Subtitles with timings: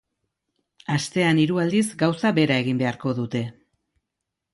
[0.93, 3.43] Astean hiru aldiz gauza bera egin beharko dute.